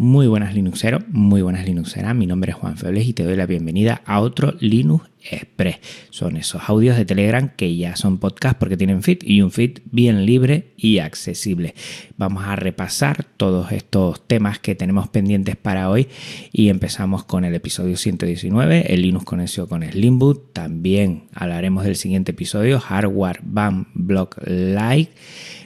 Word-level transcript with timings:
Muy 0.00 0.28
buenas 0.28 0.54
Linuxeros, 0.54 1.02
muy 1.08 1.42
buenas 1.42 1.66
Linuxeras. 1.66 2.14
Mi 2.14 2.28
nombre 2.28 2.52
es 2.52 2.56
Juan 2.56 2.76
Febles 2.76 3.08
y 3.08 3.14
te 3.14 3.24
doy 3.24 3.34
la 3.34 3.46
bienvenida 3.46 4.00
a 4.04 4.20
otro 4.20 4.54
Linux 4.60 5.10
Express. 5.22 5.78
Son 6.10 6.36
esos 6.36 6.62
audios 6.68 6.96
de 6.96 7.04
Telegram 7.04 7.50
que 7.56 7.76
ya 7.76 7.96
son 7.96 8.18
podcast 8.18 8.58
porque 8.58 8.76
tienen 8.76 9.02
feed 9.02 9.18
y 9.22 9.42
un 9.42 9.50
feed 9.50 9.78
bien 9.90 10.26
libre 10.26 10.72
y 10.76 10.98
accesible. 10.98 11.74
Vamos 12.16 12.44
a 12.44 12.56
repasar 12.56 13.24
todos 13.24 13.72
estos 13.72 14.26
temas 14.26 14.58
que 14.58 14.74
tenemos 14.74 15.08
pendientes 15.08 15.56
para 15.56 15.90
hoy 15.90 16.08
y 16.52 16.68
empezamos 16.68 17.24
con 17.24 17.44
el 17.44 17.54
episodio 17.54 17.96
119, 17.96 18.92
el 18.92 19.02
Linux 19.02 19.24
Conexión 19.24 19.66
con 19.66 19.82
Slimboot. 19.82 20.52
También 20.52 21.24
hablaremos 21.34 21.84
del 21.84 21.96
siguiente 21.96 22.32
episodio, 22.32 22.80
Hardware 22.80 23.40
Ban 23.42 23.88
Block 23.94 24.38
Like 24.44 25.12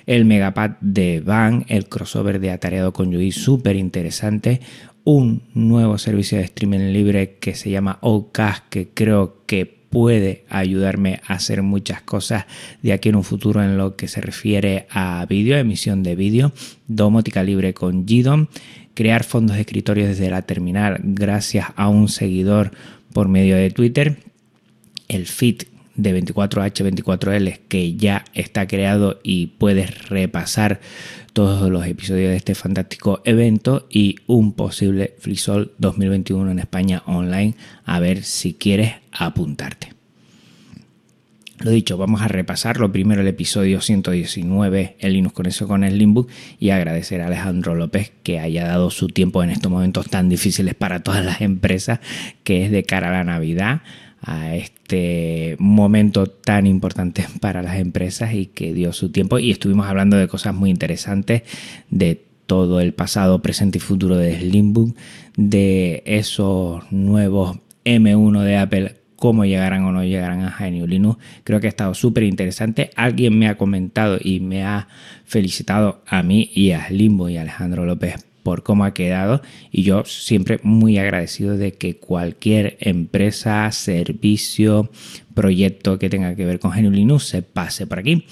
el 0.06 0.24
Megapad 0.24 0.72
de 0.80 1.20
Van, 1.20 1.64
el 1.68 1.88
crossover 1.88 2.40
de 2.40 2.50
Atareado 2.50 2.92
con 2.92 3.14
UI, 3.14 3.32
súper 3.32 3.76
interesante, 3.76 4.60
un 5.04 5.42
nuevo 5.54 5.98
servicio 5.98 6.38
de 6.38 6.44
streaming 6.44 6.92
libre 6.92 7.36
que 7.40 7.54
se 7.54 7.70
llama 7.70 7.98
OCAS, 8.00 8.62
que 8.70 8.88
creo 8.88 9.38
que 9.46 9.66
puede 9.66 10.44
ayudarme 10.48 11.20
a 11.26 11.34
hacer 11.34 11.62
muchas 11.62 12.00
cosas 12.00 12.46
de 12.82 12.92
aquí 12.94 13.10
en 13.10 13.16
un 13.16 13.24
futuro 13.24 13.62
en 13.62 13.76
lo 13.76 13.94
que 13.94 14.08
se 14.08 14.20
refiere 14.20 14.86
a 14.90 15.26
vídeo, 15.28 15.56
emisión 15.58 16.02
de 16.02 16.16
vídeo, 16.16 16.52
domótica 16.88 17.42
libre 17.42 17.74
con 17.74 18.06
GDOM, 18.06 18.46
crear 18.94 19.22
fondos 19.24 19.56
de 19.56 19.62
escritorio 19.62 20.06
desde 20.06 20.30
la 20.30 20.42
terminal 20.42 21.00
gracias 21.02 21.66
a 21.76 21.88
un 21.88 22.08
seguidor 22.08 22.70
por 23.12 23.28
medio 23.28 23.56
de 23.56 23.70
Twitter, 23.70 24.16
el 25.08 25.26
feed 25.26 25.64
de 25.94 26.22
24H24L 26.22 27.60
que 27.68 27.96
ya 27.96 28.24
está 28.34 28.66
creado 28.66 29.20
y 29.22 29.48
puedes 29.48 30.08
repasar 30.08 30.80
todos 31.32 31.70
los 31.70 31.86
episodios 31.86 32.30
de 32.30 32.36
este 32.36 32.54
fantástico 32.54 33.22
evento 33.24 33.86
y 33.90 34.16
un 34.26 34.52
posible 34.52 35.14
FreeSol 35.18 35.72
2021 35.78 36.50
en 36.50 36.58
España 36.58 37.02
online 37.06 37.54
a 37.84 38.00
ver 38.00 38.22
si 38.22 38.54
quieres 38.54 38.94
apuntarte. 39.12 39.92
Lo 41.62 41.70
dicho, 41.70 41.96
vamos 41.96 42.22
a 42.22 42.28
repasar 42.28 42.78
lo 42.78 42.90
primero 42.90 43.20
el 43.20 43.28
episodio 43.28 43.80
119, 43.80 44.96
el 44.98 45.12
Linux 45.12 45.32
con 45.32 45.46
eso 45.46 45.68
con 45.68 45.84
el 45.84 45.96
Limbook 45.96 46.28
y 46.58 46.70
agradecer 46.70 47.20
a 47.20 47.28
Alejandro 47.28 47.76
López 47.76 48.10
que 48.24 48.40
haya 48.40 48.66
dado 48.66 48.90
su 48.90 49.06
tiempo 49.06 49.44
en 49.44 49.50
estos 49.50 49.70
momentos 49.70 50.10
tan 50.10 50.28
difíciles 50.28 50.74
para 50.74 51.04
todas 51.04 51.24
las 51.24 51.40
empresas, 51.40 52.00
que 52.42 52.64
es 52.64 52.72
de 52.72 52.82
cara 52.82 53.10
a 53.10 53.12
la 53.12 53.24
Navidad 53.24 53.82
a 54.22 54.54
este 54.54 55.56
momento 55.58 56.26
tan 56.26 56.66
importante 56.66 57.26
para 57.40 57.62
las 57.62 57.76
empresas 57.78 58.34
y 58.34 58.46
que 58.46 58.72
dio 58.72 58.92
su 58.92 59.10
tiempo 59.10 59.38
y 59.38 59.50
estuvimos 59.50 59.86
hablando 59.86 60.16
de 60.16 60.28
cosas 60.28 60.54
muy 60.54 60.70
interesantes 60.70 61.42
de 61.90 62.24
todo 62.46 62.80
el 62.80 62.92
pasado, 62.92 63.40
presente 63.40 63.78
y 63.78 63.80
futuro 63.80 64.16
de 64.16 64.38
Slimbook, 64.38 64.96
de 65.36 66.02
esos 66.06 66.90
nuevos 66.92 67.58
M1 67.84 68.42
de 68.42 68.56
Apple, 68.56 68.96
cómo 69.16 69.44
llegarán 69.44 69.84
o 69.84 69.92
no 69.92 70.04
llegarán 70.04 70.40
a 70.42 70.56
GNU 70.58 70.86
Linux. 70.86 71.18
Creo 71.44 71.60
que 71.60 71.68
ha 71.68 71.70
estado 71.70 71.94
súper 71.94 72.24
interesante. 72.24 72.90
Alguien 72.96 73.38
me 73.38 73.48
ha 73.48 73.56
comentado 73.56 74.18
y 74.20 74.40
me 74.40 74.64
ha 74.64 74.88
felicitado 75.24 76.02
a 76.06 76.22
mí 76.22 76.50
y 76.52 76.72
a 76.72 76.88
Slimbo 76.88 77.28
y 77.28 77.36
Alejandro 77.36 77.86
López 77.86 78.16
por 78.42 78.62
cómo 78.62 78.84
ha 78.84 78.94
quedado. 78.94 79.42
Y 79.70 79.82
yo 79.82 80.04
siempre 80.04 80.60
muy 80.62 80.98
agradecido 80.98 81.56
de 81.56 81.72
que 81.72 81.96
cualquier 81.96 82.76
empresa, 82.80 83.70
servicio, 83.72 84.90
proyecto 85.34 85.98
que 85.98 86.10
tenga 86.10 86.34
que 86.34 86.44
ver 86.44 86.58
con 86.58 86.72
GNU 86.72 86.90
Linux 86.90 87.24
se 87.24 87.42
pase 87.42 87.86
por 87.86 87.98
aquí. 87.98 88.26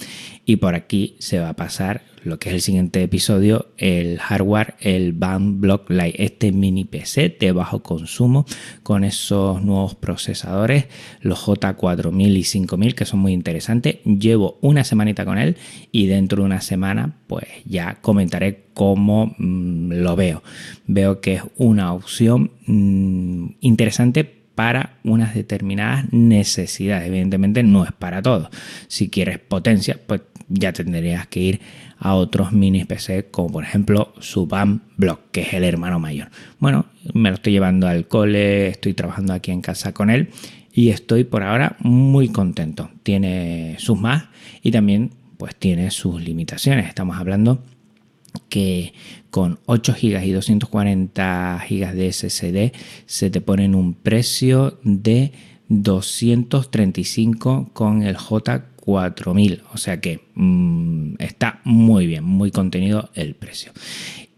Y 0.44 0.56
por 0.56 0.74
aquí 0.74 1.16
se 1.18 1.38
va 1.38 1.50
a 1.50 1.56
pasar 1.56 2.02
lo 2.22 2.38
que 2.38 2.50
es 2.50 2.54
el 2.54 2.60
siguiente 2.60 3.02
episodio, 3.02 3.68
el 3.78 4.18
hardware, 4.18 4.74
el 4.80 5.12
Band 5.12 5.60
Block 5.60 5.90
Lite, 5.90 6.22
este 6.22 6.52
mini 6.52 6.84
PC 6.84 7.36
de 7.38 7.52
bajo 7.52 7.82
consumo 7.82 8.46
con 8.82 9.04
esos 9.04 9.62
nuevos 9.62 9.94
procesadores, 9.94 10.86
los 11.20 11.46
J4000 11.46 12.36
y 12.36 12.44
5000 12.44 12.94
que 12.94 13.04
son 13.04 13.20
muy 13.20 13.32
interesantes. 13.32 13.96
Llevo 14.04 14.58
una 14.60 14.84
semanita 14.84 15.24
con 15.24 15.38
él 15.38 15.56
y 15.92 16.06
dentro 16.06 16.42
de 16.42 16.46
una 16.46 16.60
semana 16.60 17.16
pues 17.26 17.46
ya 17.64 17.98
comentaré 18.00 18.66
cómo 18.74 19.34
mm, 19.38 19.92
lo 19.92 20.16
veo. 20.16 20.42
Veo 20.86 21.20
que 21.20 21.34
es 21.34 21.42
una 21.56 21.92
opción 21.92 22.52
mm, 22.66 23.56
interesante 23.60 24.40
para 24.60 24.98
unas 25.04 25.34
determinadas 25.34 26.12
necesidades. 26.12 27.08
Evidentemente 27.08 27.62
no 27.62 27.84
es 27.84 27.92
para 27.92 28.20
todo. 28.20 28.50
Si 28.88 29.08
quieres 29.08 29.38
potencia, 29.38 29.98
pues 30.06 30.20
ya 30.50 30.72
tendrías 30.72 31.26
que 31.28 31.40
ir 31.40 31.60
a 31.98 32.14
otros 32.14 32.52
mini 32.52 32.84
PC 32.84 33.30
como 33.30 33.52
por 33.52 33.64
ejemplo 33.64 34.12
Subam 34.18 34.80
Block, 34.96 35.30
que 35.30 35.42
es 35.42 35.54
el 35.54 35.64
hermano 35.64 35.98
mayor. 35.98 36.30
Bueno, 36.58 36.86
me 37.14 37.30
lo 37.30 37.36
estoy 37.36 37.52
llevando 37.52 37.88
al 37.88 38.08
cole, 38.08 38.68
estoy 38.68 38.94
trabajando 38.94 39.32
aquí 39.32 39.52
en 39.52 39.62
casa 39.62 39.94
con 39.94 40.10
él 40.10 40.30
y 40.72 40.90
estoy 40.90 41.24
por 41.24 41.42
ahora 41.42 41.76
muy 41.80 42.28
contento. 42.28 42.90
Tiene 43.02 43.74
sus 43.78 43.98
más 43.98 44.24
y 44.62 44.70
también 44.70 45.10
pues 45.38 45.56
tiene 45.56 45.90
sus 45.90 46.22
limitaciones. 46.22 46.88
Estamos 46.88 47.16
hablando 47.16 47.62
que 48.48 48.94
con 49.30 49.58
8 49.66 49.96
GB 50.00 50.24
y 50.24 50.30
240 50.32 51.64
GB 51.68 51.94
de 51.94 52.12
SSD 52.12 52.72
se 53.06 53.30
te 53.30 53.40
pone 53.40 53.64
en 53.64 53.74
un 53.74 53.94
precio 53.94 54.78
de 54.82 55.32
235 55.68 57.70
con 57.72 58.02
el 58.02 58.16
J4000. 58.84 59.62
O 59.72 59.78
sea 59.78 60.00
que 60.00 60.20
mm, 60.34 61.14
está 61.18 61.60
muy 61.64 62.06
bien, 62.06 62.24
muy 62.24 62.50
contenido 62.50 63.10
el 63.14 63.34
precio. 63.34 63.72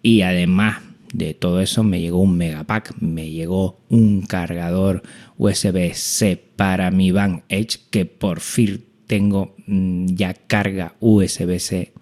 Y 0.03 0.22
además 0.22 0.82
de 1.12 1.34
todo 1.34 1.60
eso 1.60 1.84
me 1.84 2.00
llegó 2.00 2.20
un 2.20 2.36
megapack, 2.36 2.94
me 3.00 3.31
llegó 3.31 3.78
un 3.88 4.22
cargador 4.22 5.02
USB-C 5.36 6.42
para 6.56 6.91
mi 6.91 7.12
Van 7.12 7.44
Edge 7.48 7.78
que 7.91 8.06
por 8.06 8.41
fin 8.41 8.84
tengo 9.06 9.54
mm, 9.66 10.06
ya 10.14 10.32
carga 10.34 10.94
USB-C 11.00 11.92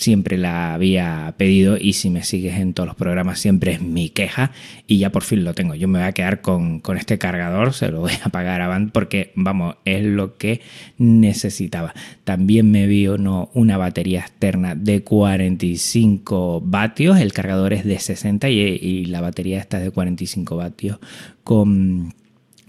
siempre 0.00 0.38
la 0.38 0.72
había 0.72 1.34
pedido 1.36 1.76
y 1.78 1.92
si 1.92 2.08
me 2.08 2.24
sigues 2.24 2.58
en 2.58 2.72
todos 2.72 2.86
los 2.86 2.96
programas 2.96 3.38
siempre 3.38 3.72
es 3.72 3.82
mi 3.82 4.08
queja 4.08 4.50
y 4.86 4.96
ya 4.96 5.12
por 5.12 5.22
fin 5.22 5.44
lo 5.44 5.52
tengo. 5.52 5.74
Yo 5.74 5.88
me 5.88 5.98
voy 5.98 6.08
a 6.08 6.12
quedar 6.12 6.40
con, 6.40 6.80
este 6.96 7.18
cargador, 7.18 7.74
se 7.74 7.90
lo 7.90 8.00
voy 8.00 8.12
a 8.24 8.30
pagar 8.30 8.62
a 8.62 8.68
Band 8.68 8.92
porque 8.92 9.30
vamos, 9.34 9.76
es 9.84 10.02
lo 10.02 10.38
que 10.38 10.62
necesitaba. 10.96 11.94
También 12.24 12.70
me 12.70 12.86
vio 12.86 13.18
no, 13.18 13.50
una 13.52 13.76
batería 13.76 14.20
externa 14.20 14.74
de 14.74 15.02
45 15.02 16.62
vatios, 16.64 17.20
el 17.20 17.34
cargador 17.34 17.74
es 17.74 17.84
de 17.84 17.98
60 17.98 18.48
y, 18.48 18.58
y 18.58 19.04
la 19.04 19.20
batería 19.20 19.58
está 19.58 19.78
de 19.78 19.90
45 19.90 20.56
vatios 20.56 20.98
con 21.44 22.14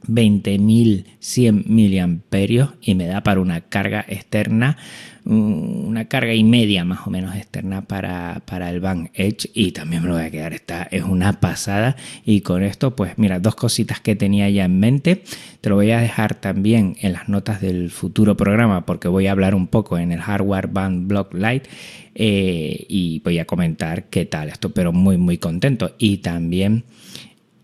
20.100 0.07 1.65
miliamperios 1.65 2.71
y 2.81 2.95
me 2.95 3.05
da 3.05 3.23
para 3.23 3.39
una 3.39 3.61
carga 3.61 4.03
externa 4.07 4.77
una 5.25 6.05
carga 6.05 6.33
y 6.33 6.43
media 6.43 6.83
más 6.83 7.05
o 7.05 7.09
menos 7.11 7.35
externa 7.35 7.83
para, 7.83 8.41
para 8.45 8.69
el 8.69 8.79
Van 8.79 9.11
Edge 9.13 9.49
y 9.53 9.71
también 9.71 10.01
me 10.01 10.09
lo 10.09 10.15
voy 10.15 10.23
a 10.23 10.31
quedar, 10.31 10.53
esta 10.53 10.83
es 10.83 11.03
una 11.03 11.39
pasada. 11.39 11.95
Y 12.25 12.41
con 12.41 12.63
esto 12.63 12.95
pues 12.95 13.17
mira, 13.17 13.39
dos 13.39 13.55
cositas 13.55 13.99
que 13.99 14.15
tenía 14.15 14.49
ya 14.49 14.65
en 14.65 14.79
mente, 14.79 15.23
te 15.61 15.69
lo 15.69 15.75
voy 15.75 15.91
a 15.91 15.99
dejar 15.99 16.35
también 16.35 16.95
en 17.01 17.13
las 17.13 17.29
notas 17.29 17.61
del 17.61 17.91
futuro 17.91 18.35
programa 18.35 18.85
porque 18.85 19.07
voy 19.07 19.27
a 19.27 19.31
hablar 19.31 19.53
un 19.53 19.67
poco 19.67 19.97
en 19.97 20.11
el 20.11 20.21
hardware 20.21 20.67
Band 20.67 21.07
Block 21.07 21.33
Lite 21.33 21.69
eh, 22.15 22.85
y 22.89 23.19
voy 23.19 23.39
a 23.39 23.45
comentar 23.45 24.05
qué 24.05 24.25
tal 24.25 24.49
esto, 24.49 24.71
pero 24.71 24.91
muy 24.91 25.17
muy 25.17 25.37
contento. 25.37 25.95
Y 25.97 26.17
también 26.17 26.83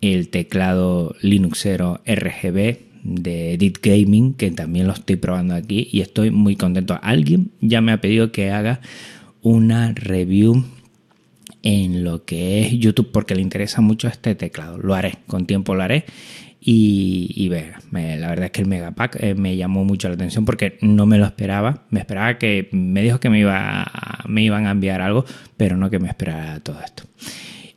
el 0.02 0.30
teclado 0.30 1.16
Linuxero 1.22 2.02
RGB 2.06 2.87
de 3.04 3.54
Edit 3.54 3.80
Gaming, 3.82 4.34
que 4.34 4.52
también 4.52 4.88
lo 4.88 4.94
estoy 4.94 5.16
probando 5.16 5.56
aquí 5.56 5.88
y 5.92 6.02
estoy 6.02 6.32
muy 6.32 6.56
contento. 6.56 7.00
Alguien 7.02 7.52
ya 7.62 7.82
me 7.82 7.92
ha 7.92 8.02
pedido 8.02 8.32
que 8.32 8.52
haga 8.52 8.82
una 9.42 9.94
review 9.94 10.64
en 11.64 12.04
lo 12.04 12.24
que 12.26 12.62
es 12.62 12.74
YouTube 12.74 13.12
porque 13.12 13.36
le 13.36 13.42
interesa 13.42 13.82
mucho 13.82 14.08
este 14.08 14.36
teclado. 14.36 14.78
Lo 14.78 14.94
haré, 14.96 15.16
con 15.28 15.46
tiempo 15.46 15.76
lo 15.76 15.84
haré. 15.84 16.06
Y, 16.60 17.32
y 17.36 17.50
la 17.50 18.28
verdad 18.28 18.46
es 18.46 18.52
que 18.52 18.62
el 18.62 18.68
Megapack 18.68 19.24
eh, 19.24 19.36
me 19.36 19.56
llamó 19.56 19.86
mucho 19.86 20.10
la 20.10 20.16
atención 20.16 20.44
porque 20.44 20.78
no 20.82 21.06
me 21.06 21.18
lo 21.18 21.26
esperaba. 21.26 21.86
Me 21.90 22.00
esperaba 22.00 22.38
que 22.38 22.68
me 22.72 23.02
dijo 23.02 23.20
que 23.20 23.30
me, 23.30 23.40
iba 23.40 23.90
me 24.28 24.44
iban 24.44 24.66
a 24.66 24.72
enviar 24.72 25.02
algo, 25.02 25.24
pero 25.56 25.78
no 25.78 25.90
que 25.90 26.00
me 26.00 26.10
esperara 26.10 26.60
todo 26.60 26.82
esto. 26.84 27.04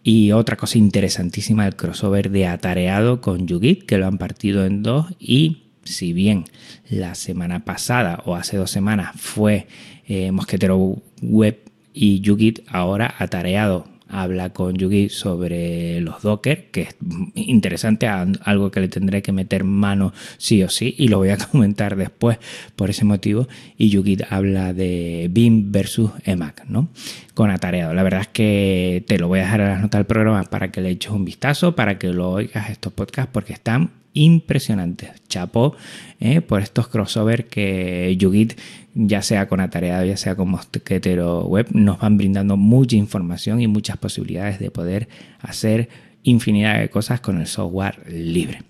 Y 0.02 0.32
otra 0.32 0.56
cosa 0.56 0.78
interesantísima, 0.78 1.66
el 1.66 1.76
crossover 1.76 2.30
de 2.30 2.46
Atareado 2.46 3.20
con 3.20 3.46
Yugit, 3.46 3.84
que 3.84 3.98
lo 3.98 4.06
han 4.06 4.18
partido 4.18 4.64
en 4.64 4.82
dos. 4.82 5.06
Y 5.18 5.64
si 5.84 6.12
bien 6.12 6.44
la 6.88 7.14
semana 7.14 7.64
pasada 7.64 8.22
o 8.24 8.34
hace 8.34 8.56
dos 8.56 8.70
semanas 8.70 9.12
fue 9.16 9.66
eh, 10.06 10.32
Mosquetero 10.32 10.96
Web 11.22 11.60
y 11.92 12.20
Yugit, 12.20 12.60
ahora 12.68 13.14
Atareado 13.18 13.86
habla 14.10 14.50
con 14.50 14.76
Yugi 14.76 15.08
sobre 15.08 16.00
los 16.00 16.22
Docker, 16.22 16.70
que 16.70 16.82
es 16.82 16.96
interesante, 17.34 18.06
algo 18.06 18.70
que 18.70 18.80
le 18.80 18.88
tendré 18.88 19.22
que 19.22 19.32
meter 19.32 19.64
mano 19.64 20.12
sí 20.38 20.62
o 20.62 20.68
sí, 20.68 20.94
y 20.98 21.08
lo 21.08 21.18
voy 21.18 21.30
a 21.30 21.36
comentar 21.50 21.96
después 21.96 22.38
por 22.76 22.90
ese 22.90 23.04
motivo. 23.04 23.48
Y 23.76 23.90
Yugi 23.90 24.18
habla 24.28 24.72
de 24.72 25.28
BIM 25.30 25.72
versus 25.72 26.10
EMAC, 26.24 26.66
¿no? 26.66 26.88
Con 27.34 27.50
atareado. 27.50 27.94
La 27.94 28.02
verdad 28.02 28.22
es 28.22 28.28
que 28.28 29.04
te 29.06 29.18
lo 29.18 29.28
voy 29.28 29.38
a 29.40 29.42
dejar 29.42 29.60
en 29.60 29.68
las 29.68 29.80
notas 29.80 29.98
del 29.98 30.06
programa 30.06 30.42
para 30.44 30.70
que 30.70 30.80
le 30.80 30.90
eches 30.90 31.12
un 31.12 31.24
vistazo, 31.24 31.74
para 31.74 31.98
que 31.98 32.08
lo 32.08 32.30
oigas 32.30 32.70
estos 32.70 32.92
podcasts, 32.92 33.30
porque 33.32 33.52
están 33.52 33.90
impresionantes. 34.12 35.10
Chapo 35.28 35.74
¿eh? 36.18 36.40
por 36.40 36.62
estos 36.62 36.88
crossover 36.88 37.46
que 37.46 38.16
Yugit, 38.18 38.58
ya 38.94 39.22
sea 39.22 39.48
con 39.48 39.60
Atareado, 39.60 40.04
ya 40.04 40.16
sea 40.16 40.36
con 40.36 40.48
Mosquetero 40.50 41.44
Web, 41.44 41.68
nos 41.72 41.98
van 42.00 42.16
brindando 42.18 42.56
mucha 42.56 42.96
información 42.96 43.60
y 43.60 43.66
muchas 43.66 43.96
posibilidades 43.98 44.58
de 44.58 44.70
poder 44.70 45.08
hacer 45.40 45.88
infinidad 46.22 46.80
de 46.80 46.90
cosas 46.90 47.20
con 47.20 47.40
el 47.40 47.46
software 47.46 48.02
libre. 48.10 48.62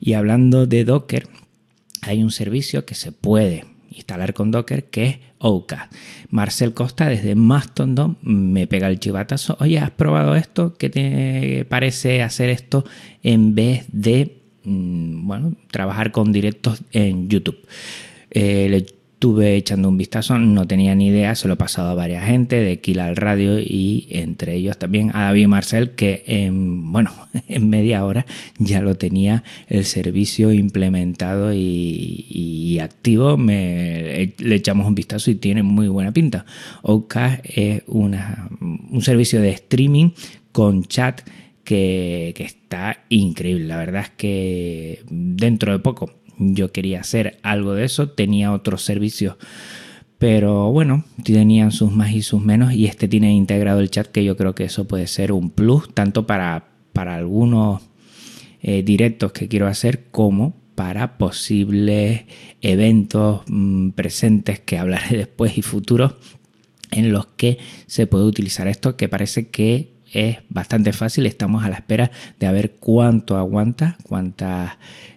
Y 0.00 0.14
hablando 0.14 0.66
de 0.66 0.84
Docker, 0.84 1.28
hay 2.02 2.22
un 2.22 2.30
servicio 2.30 2.84
que 2.84 2.94
se 2.94 3.12
puede 3.12 3.64
instalar 3.90 4.34
con 4.34 4.50
Docker 4.50 4.84
que 4.84 5.04
es 5.04 5.18
Ouka. 5.38 5.90
Marcel 6.30 6.72
Costa 6.72 7.08
desde 7.08 7.34
Mastodon 7.34 8.16
me 8.22 8.66
pega 8.66 8.88
el 8.88 8.98
chivatazo. 8.98 9.56
Oye, 9.60 9.78
¿has 9.78 9.90
probado 9.90 10.34
esto? 10.34 10.74
¿Qué 10.76 10.88
te 10.88 11.64
parece 11.68 12.22
hacer 12.22 12.48
esto 12.48 12.84
en 13.22 13.54
vez 13.54 13.86
de 13.92 14.41
bueno, 14.64 15.54
trabajar 15.70 16.12
con 16.12 16.32
directos 16.32 16.82
en 16.92 17.28
YouTube. 17.28 17.58
Eh, 18.30 18.68
le 18.70 18.86
estuve 19.22 19.54
echando 19.54 19.88
un 19.88 19.96
vistazo, 19.96 20.36
no 20.36 20.66
tenía 20.66 20.96
ni 20.96 21.06
idea, 21.06 21.36
se 21.36 21.46
lo 21.46 21.54
he 21.54 21.56
pasado 21.56 21.90
a 21.90 21.94
varias 21.94 22.26
gente 22.26 22.56
de 22.56 22.80
Kill 22.80 22.98
Radio 23.14 23.60
y 23.60 24.08
entre 24.10 24.56
ellos 24.56 24.78
también 24.78 25.10
a 25.14 25.26
David 25.26 25.46
Marcel, 25.46 25.92
que 25.92 26.24
en, 26.26 26.90
bueno, 26.90 27.12
en 27.48 27.70
media 27.70 28.04
hora 28.04 28.26
ya 28.58 28.80
lo 28.80 28.96
tenía 28.96 29.44
el 29.68 29.84
servicio 29.84 30.52
implementado 30.52 31.52
y, 31.54 32.80
activo. 32.82 33.36
Me, 33.36 34.34
le 34.38 34.54
echamos 34.56 34.88
un 34.88 34.96
vistazo 34.96 35.30
y 35.30 35.36
tiene 35.36 35.62
muy 35.62 35.86
buena 35.86 36.10
pinta. 36.10 36.44
Oka 36.82 37.40
es 37.44 37.84
un 37.86 38.16
servicio 39.02 39.40
de 39.40 39.50
streaming 39.50 40.10
con 40.50 40.82
chat 40.82 41.20
que, 41.64 42.34
está 42.38 43.04
increíble. 43.08 43.66
La 43.66 43.76
verdad 43.76 44.02
es 44.02 44.10
que 44.10 45.04
dentro 45.08 45.72
de 45.72 45.78
poco 45.78 46.10
yo 46.38 46.72
quería 46.72 47.00
hacer 47.00 47.38
algo 47.42 47.74
de 47.74 47.84
eso, 47.84 48.10
tenía 48.10 48.52
otros 48.52 48.82
servicios, 48.82 49.36
pero 50.18 50.70
bueno, 50.72 51.04
tenían 51.22 51.72
sus 51.72 51.92
más 51.92 52.12
y 52.12 52.22
sus 52.22 52.42
menos 52.42 52.72
y 52.72 52.86
este 52.86 53.08
tiene 53.08 53.32
integrado 53.32 53.80
el 53.80 53.90
chat 53.90 54.06
que 54.06 54.24
yo 54.24 54.36
creo 54.36 54.54
que 54.54 54.64
eso 54.64 54.86
puede 54.86 55.06
ser 55.06 55.32
un 55.32 55.50
plus 55.50 55.92
tanto 55.94 56.26
para, 56.26 56.68
para 56.92 57.16
algunos 57.16 57.82
eh, 58.60 58.82
directos 58.82 59.32
que 59.32 59.48
quiero 59.48 59.66
hacer 59.66 60.04
como 60.10 60.54
para 60.74 61.18
posibles 61.18 62.22
eventos 62.60 63.42
mm, 63.46 63.90
presentes 63.90 64.60
que 64.60 64.78
hablaré 64.78 65.16
después 65.18 65.58
y 65.58 65.62
futuros 65.62 66.14
en 66.90 67.12
los 67.12 67.26
que 67.26 67.58
se 67.86 68.06
puede 68.06 68.24
utilizar 68.24 68.68
esto 68.68 68.96
que 68.96 69.08
parece 69.08 69.48
que 69.48 69.91
es 70.12 70.38
bastante 70.48 70.92
fácil. 70.92 71.26
Estamos 71.26 71.64
a 71.64 71.68
la 71.68 71.76
espera 71.76 72.10
de 72.38 72.52
ver 72.52 72.72
cuánto 72.78 73.36
aguanta, 73.36 73.96
cuántos 74.04 74.70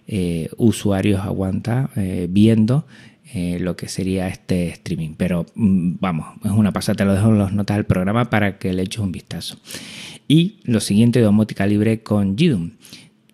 eh, 0.06 0.48
usuarios 0.56 1.20
aguanta 1.20 1.90
eh, 1.96 2.26
viendo 2.30 2.86
eh, 3.34 3.58
lo 3.60 3.76
que 3.76 3.88
sería 3.88 4.28
este 4.28 4.68
streaming. 4.68 5.14
Pero 5.16 5.46
mm, 5.54 5.96
vamos, 6.00 6.26
es 6.44 6.50
una 6.50 6.72
pasada, 6.72 6.96
te 6.96 7.04
lo 7.04 7.14
dejo 7.14 7.28
en 7.28 7.38
las 7.38 7.52
notas 7.52 7.76
del 7.76 7.86
programa 7.86 8.30
para 8.30 8.58
que 8.58 8.72
le 8.72 8.82
eches 8.82 9.00
un 9.00 9.12
vistazo. 9.12 9.58
Y 10.28 10.56
lo 10.64 10.80
siguiente, 10.80 11.20
domótica 11.20 11.66
libre 11.66 12.02
con 12.02 12.36
Jidum. 12.36 12.72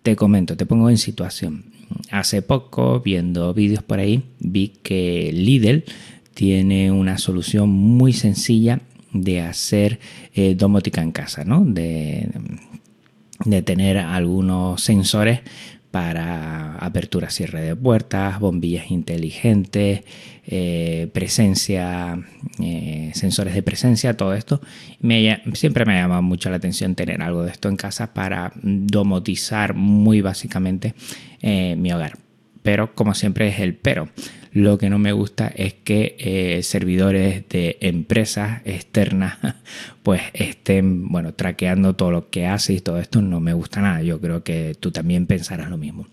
Te 0.03 0.17
comento, 0.17 0.57
te 0.57 0.67
pongo 0.67 0.91
en 0.91 0.99
situación. 0.99 1.67
Hace 2.11 2.43
poco, 2.43 3.01
viendo 3.01 3.55
vídeos 3.55 3.83
por 3.83 3.99
ahí, 3.99 4.23
vi 4.41 4.73
que 4.83 5.31
Lidl 5.33 5.85
tiene 6.35 6.91
una 6.91 7.19
solución 7.19 7.69
muy 7.69 8.13
sencilla 8.13 8.81
de 9.13 9.41
hacer 9.41 9.99
eh, 10.35 10.55
domótica 10.55 11.03
en 11.03 11.13
casa, 11.13 11.45
¿no? 11.45 11.65
De, 11.65 12.29
tener 13.65 13.99
algunos 13.99 14.81
sensores 14.83 15.41
para 15.91 16.77
apertura, 16.77 17.29
cierre 17.29 17.61
de 17.61 17.77
puertas, 17.77 18.39
bombillas 18.39 18.91
inteligentes, 18.93 20.05
eh, 20.47 21.11
presencia, 21.13 22.23
eh, 22.63 23.11
sensores 23.15 23.55
de 23.55 23.63
presencia, 23.65 24.17
todo 24.17 24.33
esto. 24.35 24.61
Me, 25.01 25.43
siempre 25.55 25.85
me 25.85 25.99
ha 25.99 26.03
llamado 26.03 26.23
mucho 26.23 26.51
la 26.51 26.57
atención 26.57 26.95
tener 26.95 27.21
algo 27.21 27.43
de 27.43 27.51
esto 27.51 27.69
en 27.69 27.77
casa 27.77 28.15
para 28.15 28.53
domotizar 28.63 29.75
muy 29.75 30.21
básicamente 30.21 30.95
mi 31.43 31.93
hogar. 31.93 32.17
Pero 32.63 32.95
como 32.95 33.15
siempre 33.15 33.49
es 33.49 33.61
el 33.61 33.75
pero. 33.75 34.09
Lo 34.53 34.77
que 34.77 34.91
no 34.91 34.99
me 34.99 35.13
gusta 35.13 35.49
es 35.49 35.73
que 35.73 36.15
eh, 36.19 36.63
servidores 36.63 37.49
de 37.49 37.79
empresas 37.81 38.61
externas 38.67 39.39
pues 40.03 40.21
estén, 40.35 41.09
bueno, 41.09 41.33
traqueando 41.33 41.97
todo 41.97 42.11
lo 42.11 42.29
que 42.29 42.47
hace 42.47 42.75
y 42.75 42.81
todo 42.81 42.99
esto 42.99 43.23
no 43.23 43.41
me 43.41 43.55
gusta 43.55 43.81
nada. 43.81 44.03
Yo 44.03 44.21
creo 44.21 44.45
que 44.45 44.77
tú 44.79 44.91
también 44.91 45.27
pensarás 45.27 45.71
lo 45.71 45.79
mismo. 45.79 46.07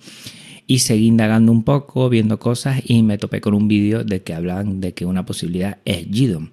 Y 0.68 0.80
seguí 0.80 1.08
indagando 1.08 1.52
un 1.52 1.64
poco, 1.64 2.10
viendo 2.10 2.40
cosas 2.40 2.82
y 2.86 3.04
me 3.04 3.18
topé 3.18 3.42
con 3.42 3.56
un 3.56 3.68
vídeo 3.68 4.04
de 4.04 4.22
que 4.22 4.34
hablan 4.34 4.80
de 4.80 4.94
que 4.94 5.06
una 5.06 5.26
posibilidad 5.26 5.80
es 5.84 6.06
Gidon. 6.10 6.52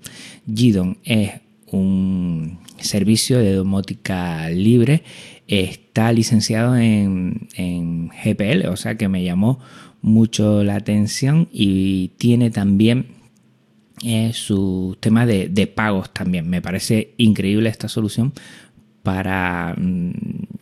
Gidon 0.53 0.99
es 1.05 1.33
un 1.67 2.59
servicio 2.79 3.39
de 3.39 3.53
domótica 3.53 4.49
libre, 4.49 5.03
está 5.47 6.13
licenciado 6.13 6.77
en, 6.77 7.49
en 7.57 8.09
GPL, 8.09 8.69
o 8.69 8.77
sea 8.77 8.97
que 8.97 9.09
me 9.09 9.23
llamó 9.23 9.61
mucho 10.07 10.63
la 10.63 10.77
atención 10.77 11.49
y 11.53 12.13
tiene 12.17 12.51
también 12.51 13.09
eh, 14.05 14.31
su 14.33 14.97
tema 15.01 15.27
de, 15.27 15.67
pagos 15.67 16.13
también. 16.13 16.49
Me 16.49 16.63
parece 16.63 17.15
increíble 17.17 17.69
esta 17.69 17.89
solución 17.89 18.33
para 19.03 19.75
mm, 19.77 20.13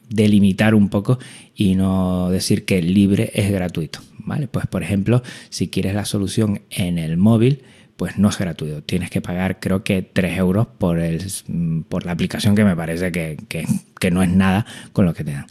delimitar 0.09 0.75
un 0.75 0.89
poco 0.89 1.19
y 1.55 1.75
no 1.75 2.31
decir 2.31 2.65
que 2.65 2.81
libre 2.81 3.31
es 3.35 3.53
gratuito. 3.53 4.01
¿vale? 4.19 4.49
Pues 4.49 4.67
por 4.67 4.83
ejemplo, 4.83 5.23
si 5.51 5.69
quieres 5.69 5.95
la 5.95 6.07
solución 6.07 6.63
en 6.71 6.99
el 6.99 7.19
móvil, 7.19 7.63
pues 7.97 8.19
no 8.19 8.29
es 8.29 8.39
gratuito. 8.39 8.83
Tienes 8.83 9.11
que 9.11 9.21
pagar 9.21 9.61
creo 9.61 9.85
que 9.85 10.03
3 10.03 10.39
euros 10.39 10.67
por, 10.67 10.99
el, 10.99 11.23
por 11.89 12.05
la 12.05 12.13
aplicación 12.13 12.55
que 12.55 12.65
me 12.65 12.77
parece 12.77 13.13
que, 13.13 13.37
no 14.11 14.23
es 14.23 14.29
nada 14.29 14.67
con 14.93 15.07
lo 15.07 15.15
que 15.15 15.25
te 15.25 15.33
dan. 15.33 15.47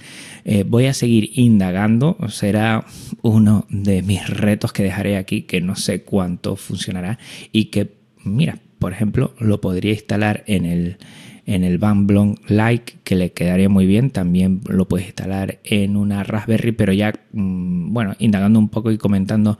Eh, 0.45 0.63
voy 0.63 0.86
a 0.86 0.94
seguir 0.94 1.31
indagando, 1.34 2.18
será 2.30 2.86
uno 3.22 3.66
de 3.69 4.04
mis 4.04 4.30
retos 4.30 4.74
que 4.74 4.84
dejaré 4.84 5.18
aquí, 5.18 5.44
que 5.44 5.62
no 5.62 5.75
sé 5.75 6.04
cuánto 6.04 6.56
funcionará 6.56 7.18
y 7.51 7.66
que, 7.66 7.95
mira, 8.24 8.60
por 8.78 8.92
ejemplo, 8.92 9.34
lo 9.39 9.60
podría 9.60 9.94
instalar 9.94 10.44
en 10.46 10.66
el, 10.66 10.98
en 11.46 11.63
el 11.63 11.78
Bamblon 11.78 12.39
Like, 12.48 12.96
que 13.04 13.16
le 13.16 13.31
quedaría 13.31 13.69
muy 13.69 13.86
bien. 13.86 14.12
También 14.12 14.62
lo 14.68 14.88
puedes 14.88 15.07
instalar 15.07 15.60
en 15.63 15.96
una 15.96 16.24
Raspberry, 16.24 16.74
pero 16.74 16.94
ya, 16.94 17.13
mm, 17.32 17.94
bueno, 17.94 18.15
indagando 18.20 18.60
un 18.60 18.70
poco 18.70 18.91
y 18.91 18.98
comentando 18.98 19.58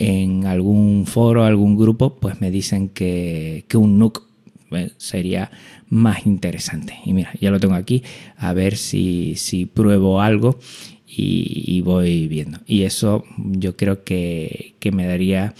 en 0.00 0.46
algún 0.46 1.06
foro, 1.06 1.44
algún 1.44 1.76
grupo, 1.76 2.20
pues 2.20 2.40
me 2.40 2.52
dicen 2.52 2.88
que, 2.88 3.64
un 3.74 3.98
NUC 3.98 4.22
eh, 4.70 4.92
sería 4.96 5.50
más 5.88 6.24
interesante. 6.24 6.94
Y 7.04 7.12
mira, 7.14 7.32
ya 7.40 7.50
lo 7.50 7.58
tengo 7.58 7.74
aquí, 7.74 8.04
a 8.36 8.52
ver 8.52 8.76
si, 8.76 9.34
si 9.34 9.66
pruebo 9.66 10.20
algo 10.20 10.60
y, 11.04 11.80
voy 11.80 12.28
viendo. 12.28 12.60
Y 12.64 12.82
eso 12.82 13.24
yo 13.36 13.76
creo 13.76 14.04
que, 14.04 14.76
que 14.78 14.92
me 14.92 15.04
daría, 15.04 15.54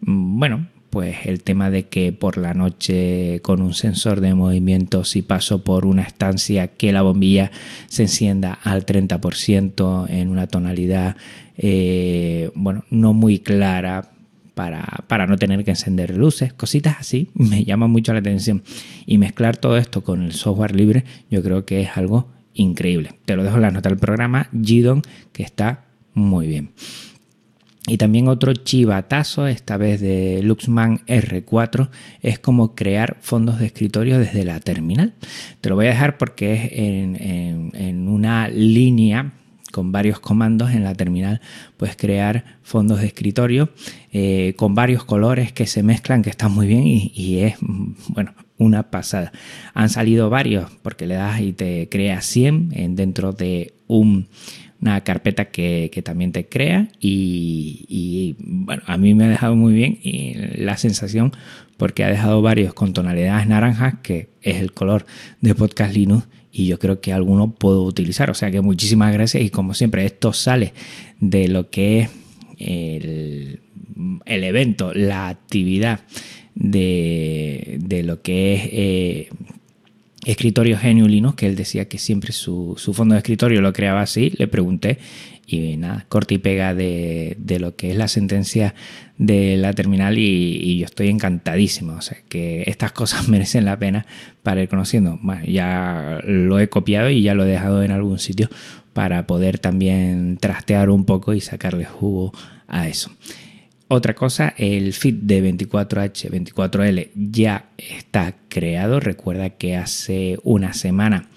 mm, 0.00 0.38
bueno, 0.40 0.66
pues 0.96 1.26
el 1.26 1.42
tema 1.42 1.68
de 1.68 1.88
que 1.88 2.10
por 2.10 2.38
la 2.38 2.54
noche 2.54 3.40
con 3.42 3.60
un 3.60 3.74
sensor 3.74 4.22
de 4.22 4.32
movimiento 4.32 5.04
si 5.04 5.20
paso 5.20 5.62
por 5.62 5.84
una 5.84 6.00
estancia 6.00 6.68
que 6.68 6.90
la 6.90 7.02
bombilla 7.02 7.50
se 7.86 8.04
encienda 8.04 8.54
al 8.54 8.86
30% 8.86 10.08
en 10.08 10.30
una 10.30 10.46
tonalidad 10.46 11.18
eh, 11.58 12.50
bueno 12.54 12.86
no 12.88 13.12
muy 13.12 13.40
clara 13.40 14.10
para, 14.54 15.04
para, 15.06 15.26
no 15.26 15.36
tener 15.36 15.62
que 15.64 15.72
encender 15.72 16.16
luces, 16.16 16.54
cositas 16.54 16.96
así, 16.98 17.28
me 17.34 17.62
llama 17.64 17.88
mucho 17.88 18.14
la 18.14 18.20
atención. 18.20 18.62
Y 19.04 19.18
mezclar 19.18 19.58
todo 19.58 19.76
esto 19.76 20.02
con 20.02 20.22
el 20.22 20.32
software 20.32 20.74
libre, 20.74 21.04
yo 21.30 21.42
creo 21.42 21.66
que 21.66 21.82
es 21.82 21.90
algo 21.94 22.30
increíble. 22.54 23.18
Te 23.26 23.36
lo 23.36 23.44
dejo 23.44 23.56
en 23.56 23.62
la 23.62 23.70
nota 23.70 23.90
del 23.90 23.98
programa, 23.98 24.48
Gidon, 24.58 25.02
que 25.34 25.42
está 25.42 25.84
muy 26.14 26.46
bien. 26.46 26.70
Y 27.88 27.98
también 27.98 28.26
otro 28.26 28.52
chivatazo, 28.52 29.46
esta 29.46 29.76
vez 29.76 30.00
de 30.00 30.40
Luxman 30.42 30.98
R4, 31.06 31.88
es 32.20 32.38
como 32.40 32.74
crear 32.74 33.16
fondos 33.20 33.60
de 33.60 33.66
escritorio 33.66 34.18
desde 34.18 34.44
la 34.44 34.58
terminal. 34.58 35.14
Te 35.60 35.68
lo 35.68 35.76
voy 35.76 35.86
a 35.86 35.90
dejar 35.90 36.18
porque 36.18 36.52
es 36.54 36.70
en, 36.72 38.08
una 38.08 38.48
línea 38.48 39.32
con 39.72 39.92
varios 39.92 40.20
comandos 40.20 40.70
en 40.70 40.84
la 40.84 40.94
terminal 40.94 41.40
puedes 41.76 41.96
crear 41.96 42.44
fondos 42.62 43.00
de 43.00 43.08
escritorio 43.08 43.68
eh, 44.10 44.54
con 44.56 44.74
varios 44.74 45.04
colores 45.04 45.52
que 45.52 45.66
se 45.66 45.82
mezclan 45.82 46.22
que 46.22 46.30
están 46.30 46.52
muy 46.52 46.66
bien 46.66 46.84
y, 46.86 47.40
es 47.40 47.56
bueno 48.08 48.32
una 48.58 48.84
pasada. 48.84 49.32
Han 49.74 49.90
salido 49.90 50.30
varios 50.30 50.70
porque 50.82 51.06
le 51.06 51.16
das 51.16 51.40
y 51.40 51.52
te 51.52 51.88
crea 51.90 52.22
100 52.22 52.72
en, 52.72 52.96
dentro 52.96 53.32
de 53.32 53.74
un 53.86 54.28
una 54.80 55.02
carpeta 55.02 55.46
que, 55.46 56.02
también 56.04 56.32
te 56.32 56.46
crea 56.46 56.88
y, 57.00 58.36
bueno, 58.38 58.82
a 58.86 58.96
mí 58.96 59.14
me 59.14 59.24
ha 59.24 59.28
dejado 59.28 59.56
muy 59.56 59.72
bien 59.74 59.98
la 60.56 60.76
sensación 60.76 61.32
porque 61.76 62.04
ha 62.04 62.08
dejado 62.08 62.42
varios 62.42 62.74
con 62.74 62.92
tonalidades 62.92 63.46
naranjas 63.46 63.94
que 64.02 64.28
es 64.42 64.56
el 64.56 64.72
color 64.72 65.06
de 65.40 65.54
Podcast 65.54 65.94
Linux 65.94 66.26
y 66.52 66.66
yo 66.66 66.78
creo 66.78 67.00
que 67.00 67.12
alguno 67.12 67.52
puedo 67.52 67.84
utilizar, 67.84 68.30
o 68.30 68.34
sea 68.34 68.50
que 68.50 68.60
muchísimas 68.60 69.12
gracias 69.12 69.42
y 69.42 69.50
como 69.50 69.74
siempre 69.74 70.06
esto 70.06 70.32
sale 70.32 70.72
de 71.20 71.48
lo 71.48 71.68
que 71.68 72.00
es 72.00 72.10
el, 72.58 73.60
evento, 74.26 74.94
la 74.94 75.28
actividad 75.28 76.00
de, 76.54 78.02
lo 78.04 78.22
que 78.22 78.54
es... 78.54 78.60
Eh, 78.72 79.28
escritorio 80.26 80.76
Genio 80.76 81.36
que 81.36 81.46
él 81.46 81.54
decía 81.54 81.86
que 81.86 81.98
siempre 81.98 82.32
su, 82.32 82.74
fondo 82.92 83.14
de 83.14 83.20
escritorio 83.20 83.60
lo 83.60 83.72
creaba 83.72 84.02
así, 84.02 84.32
le 84.36 84.48
pregunté 84.48 84.98
y 85.46 85.76
nada, 85.76 86.04
corta 86.08 86.34
y 86.34 86.38
pega 86.38 86.74
de, 86.74 87.36
lo 87.60 87.76
que 87.76 87.92
es 87.92 87.96
la 87.96 88.08
sentencia 88.08 88.74
de 89.18 89.56
la 89.56 89.72
terminal 89.72 90.18
y, 90.18 90.78
yo 90.78 90.84
estoy 90.84 91.08
encantadísimo, 91.08 91.94
o 91.94 92.00
sea 92.00 92.18
que 92.28 92.64
estas 92.66 92.90
cosas 92.90 93.28
merecen 93.30 93.64
la 93.64 93.78
pena 93.78 94.04
para 94.42 94.62
ir 94.62 94.68
conociendo. 94.68 95.18
Bueno, 95.22 95.44
ya 95.46 96.20
lo 96.24 96.58
he 96.58 96.68
copiado 96.68 97.08
y 97.08 97.22
ya 97.22 97.34
lo 97.34 97.44
he 97.44 97.48
dejado 97.48 97.84
en 97.84 97.92
algún 97.92 98.18
sitio 98.18 98.50
para 98.92 99.26
poder 99.26 99.58
también 99.58 100.38
trastear 100.38 100.90
un 100.90 101.04
poco 101.04 101.34
y 101.34 101.40
sacarle 101.40 101.84
jugo 101.84 102.32
a 102.66 102.88
eso. 102.88 103.12
Otra 103.88 104.14
cosa, 104.14 104.52
el 104.56 104.92
feed 104.92 105.14
de 105.14 105.54
24H, 105.54 106.30
24L 106.30 107.10
ya 107.14 107.70
está 107.78 108.34
creado. 108.48 108.98
Recuerda 108.98 109.50
que 109.50 109.76
hace 109.76 110.38
una 110.42 110.72
semana 110.72 111.28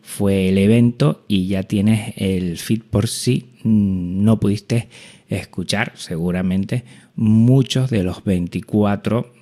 fue 0.00 0.48
el 0.48 0.56
evento 0.56 1.24
y 1.28 1.46
ya 1.46 1.62
tienes 1.62 2.14
el 2.16 2.56
feed 2.56 2.82
por 2.88 3.06
si 3.06 3.50
no 3.64 4.40
pudiste 4.40 4.88
escuchar 5.28 5.92
seguramente 5.94 6.84
muchos 7.16 7.90
de 7.90 8.02
los 8.02 8.24
24 8.24 9.32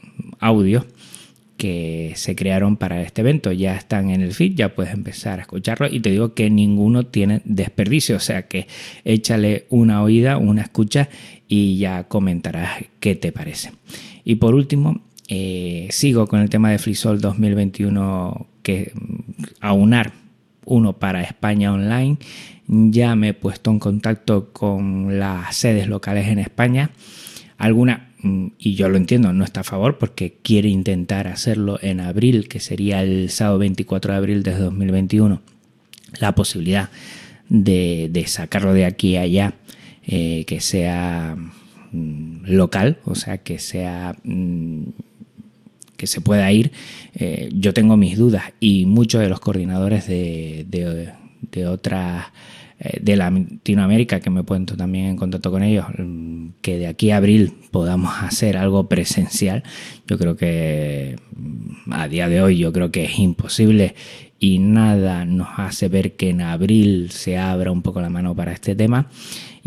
audios 0.41 0.85
que 1.59 2.12
se 2.17 2.35
crearon 2.35 2.79
para 2.79 3.03
este 3.03 3.21
evento. 3.21 3.53
Ya 3.53 3.77
están 3.77 4.09
en 4.09 4.23
el 4.23 4.33
feed, 4.33 4.55
ya 4.55 4.75
puedes 4.75 4.95
empezar 4.95 5.41
a 5.41 5.43
escucharlo 5.43 5.88
y 5.91 6.00
te 6.00 6.11
digo 6.11 6.33
que 6.33 6.49
ninguno 6.49 7.05
tiene 7.05 7.43
desperdicio, 7.45 8.17
o 8.17 8.21
sea 8.21 8.47
que 8.47 8.67
échale 9.05 9.67
una 9.69 10.03
oída, 10.03 10.38
una 10.38 10.62
escucha 10.62 11.11
y 11.49 11.77
ya 11.77 12.05
comentarás 12.05 12.85
qué 13.00 13.17
te 13.17 13.33
parece. 13.33 13.73
Y 14.25 14.37
por 14.37 14.55
último, 14.55 15.03
eh, 15.29 15.88
sigo 15.91 16.27
con 16.27 16.41
el 16.41 16.49
tema 16.49 16.71
de 16.71 16.79
FreeSol 16.79 17.21
2021 17.21 18.47
que 18.62 18.93
mm, 18.95 19.43
aunar 19.61 20.12
uno 20.65 20.95
para 20.95 21.23
España 21.23 21.73
Online. 21.73 22.19
Ya 22.67 23.17
me 23.17 23.31
he 23.31 23.35
puesto 23.35 23.71
en 23.71 23.79
contacto 23.79 24.53
con 24.53 25.19
las 25.19 25.57
sedes 25.57 25.88
locales 25.88 26.29
en 26.29 26.38
España. 26.38 26.91
Alguna, 27.57 28.08
mm, 28.08 28.08
y 28.23 28.75
yo 28.75 28.89
lo 28.89 28.97
entiendo, 28.97 29.33
no 29.33 29.45
está 29.45 29.61
a 29.61 29.65
favor 29.65 29.99
porque 29.99 30.37
quiere 30.43 30.69
intentar 30.69 31.29
hacerlo 31.29 31.79
en 31.83 32.01
abril, 32.01 32.49
que 32.49 32.61
sería 32.61 33.03
el 33.03 33.31
sábado 33.31 33.59
24 33.59 34.13
de 34.13 34.19
abril 34.19 34.43
de 34.43 34.55
2021. 34.55 35.41
La 36.21 36.35
posibilidad 36.35 36.91
de, 37.49 38.25
sacarlo 38.27 38.73
de 38.73 38.85
aquí 38.85 39.17
a 39.17 39.23
allá 39.23 39.55
eh, 40.07 40.45
que 40.47 40.61
sea 40.61 41.37
mm, 41.93 42.47
local, 42.47 42.99
o 43.05 43.15
sea, 43.15 43.39
que 43.39 43.59
sea 43.59 44.17
mm, 44.25 44.83
que 45.99 46.07
se 46.07 46.21
pueda 46.21 46.51
ir. 46.51 46.73
Eh, 47.15 47.51
yo 47.53 47.75
tengo 47.75 47.97
mis 47.99 48.17
dudas 48.17 48.45
y 48.61 48.87
muchos 48.87 49.21
de 49.21 49.29
los 49.29 49.41
coordinadores 49.41 50.07
de, 50.07 50.65
de, 51.53 51.67
otras 51.67 52.27
de 52.79 53.17
Latinoamérica 53.17 54.21
que 54.21 54.31
me 54.31 54.45
puesto 54.45 54.77
también 54.77 55.07
en 55.07 55.17
contacto 55.17 55.51
con 55.51 55.63
ellos 55.63 55.87
mm, 55.99 56.51
que 56.61 56.79
de 56.79 56.87
aquí 56.87 57.11
a 57.11 57.17
abril 57.17 57.55
podamos 57.71 58.13
hacer 58.23 58.57
algo 58.57 58.89
presencial 58.89 59.63
yo 60.07 60.19
creo 60.19 60.37
que 60.37 61.17
a 61.91 62.09
día 62.09 62.29
de 62.29 62.43
hoy 62.43 62.59
yo 62.59 62.73
creo 62.73 62.91
que 62.91 63.05
es 63.05 63.19
imposible 63.19 63.95
y 64.40 64.59
nada 64.59 65.25
nos 65.25 65.49
hace 65.57 65.88
ver 65.88 66.16
que 66.16 66.30
en 66.30 66.40
abril 66.40 67.11
se 67.11 67.38
abra 67.38 67.73
un 67.73 67.83
poco 67.83 68.00
la 68.00 68.11
mano 68.11 68.35
para 68.35 68.52
este 68.52 68.75
tema 68.75 69.09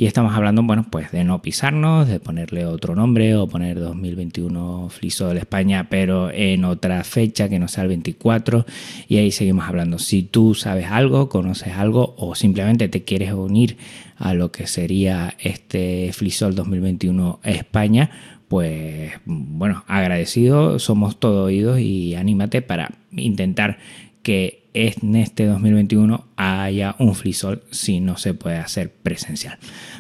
y 0.02 0.08
estamos 0.08 0.34
hablando, 0.34 0.64
bueno, 0.64 0.88
pues 0.90 1.12
de 1.12 1.24
no 1.24 1.44
pisarnos, 1.44 2.08
de 2.08 2.20
ponerle 2.20 2.66
otro 2.66 2.96
nombre 2.96 3.36
o 3.36 3.48
poner 3.48 3.80
2021 3.80 4.90
de 5.00 5.38
España, 5.38 5.88
pero 5.92 6.32
en 6.32 6.66
otra 6.66 7.04
fecha 7.04 7.50
que 7.50 7.60
no 7.60 7.68
sea 7.68 7.84
el 7.84 7.90
24. 7.90 8.66
Y 9.08 9.18
ahí 9.18 9.32
seguimos 9.32 9.66
hablando. 9.66 10.00
Si 10.00 10.24
tú 10.24 10.56
sabes 10.56 10.88
algo, 10.88 11.30
conoces 11.30 11.74
algo 11.74 12.16
o 12.18 12.34
simplemente 12.34 12.88
te 12.88 13.04
quieres 13.04 13.34
unir 13.34 13.78
a 14.18 14.34
lo 14.34 14.52
que 14.52 14.66
sería 14.66 15.36
este 15.40 16.12
Flisol 16.14 16.56
2021 16.56 17.40
España, 17.44 18.10
pues 18.48 19.12
bueno, 19.26 19.84
agradecido, 19.88 20.80
somos 20.80 21.20
todo 21.20 21.44
oídos 21.44 21.80
y 21.80 22.16
anímate 22.16 22.64
para 22.64 22.92
intentar 23.12 23.78
que 24.24 24.61
en 24.74 25.16
este 25.16 25.46
2021 25.46 26.26
haya 26.36 26.96
un 27.00 27.16
FreeSol 27.16 27.64
si 27.72 28.00
no 28.00 28.18
se 28.18 28.34
puede 28.34 28.58
hacer 28.58 28.92
presencial. 28.92 29.58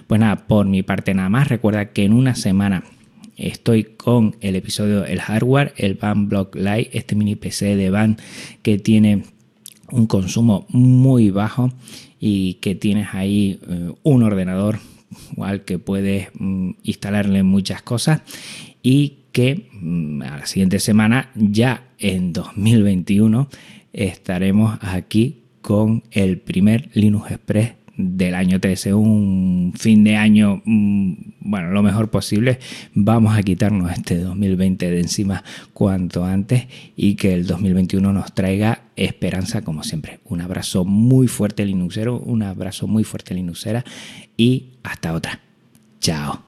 Pues 0.07 0.19
nada, 0.19 0.47
por 0.47 0.65
mi 0.65 0.83
parte 0.83 1.13
nada 1.13 1.29
más. 1.29 1.49
Recuerda 1.49 1.91
que 1.91 2.05
en 2.05 2.13
una 2.13 2.35
semana 2.35 2.83
estoy 3.37 3.83
con 3.83 4.35
el 4.41 4.55
episodio 4.55 5.05
El 5.05 5.19
Hardware, 5.19 5.73
el 5.77 5.95
Van 5.95 6.29
Block 6.29 6.55
Lite, 6.55 6.97
este 6.97 7.15
mini 7.15 7.35
PC 7.35 7.75
de 7.75 7.89
Van 7.89 8.17
que 8.61 8.77
tiene 8.77 9.23
un 9.91 10.07
consumo 10.07 10.65
muy 10.69 11.31
bajo 11.31 11.71
y 12.19 12.55
que 12.55 12.75
tienes 12.75 13.09
ahí 13.13 13.59
eh, 13.67 13.93
un 14.03 14.23
ordenador 14.23 14.79
al 15.41 15.63
que 15.65 15.79
puedes 15.79 16.29
mm, 16.37 16.71
instalarle 16.83 17.43
muchas 17.43 17.81
cosas 17.81 18.21
y 18.83 19.17
que 19.31 19.69
mm, 19.73 20.21
a 20.21 20.37
la 20.37 20.45
siguiente 20.45 20.79
semana 20.79 21.31
ya 21.35 21.83
en 21.99 22.33
2021 22.33 23.49
estaremos 23.93 24.77
aquí 24.81 25.43
con 25.61 26.03
el 26.11 26.39
primer 26.39 26.89
Linux 26.93 27.31
Express 27.31 27.73
del 27.97 28.35
año 28.35 28.59
13, 28.59 28.93
un 28.93 29.73
fin 29.75 30.03
de 30.03 30.15
año, 30.15 30.61
mm, 30.65 31.13
bueno, 31.41 31.69
lo 31.71 31.83
mejor 31.83 32.09
posible. 32.09 32.59
Vamos 32.93 33.37
a 33.37 33.43
quitarnos 33.43 33.91
este 33.91 34.17
2020 34.17 34.89
de 34.89 34.99
encima 34.99 35.43
cuanto 35.73 36.25
antes 36.25 36.67
y 36.95 37.15
que 37.15 37.33
el 37.33 37.45
2021 37.45 38.13
nos 38.13 38.33
traiga 38.33 38.83
esperanza 38.95 39.61
como 39.61 39.83
siempre. 39.83 40.19
Un 40.25 40.41
abrazo 40.41 40.85
muy 40.85 41.27
fuerte 41.27 41.65
Linuxero, 41.65 42.19
un 42.19 42.43
abrazo 42.43 42.87
muy 42.87 43.03
fuerte 43.03 43.33
Linuxera 43.33 43.83
y 44.37 44.71
hasta 44.83 45.13
otra. 45.13 45.39
Chao. 45.99 46.39